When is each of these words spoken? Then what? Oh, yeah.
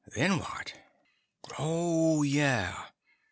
Then 0.15 0.39
what? 0.39 0.73
Oh, 1.59 2.23
yeah. 2.23 2.87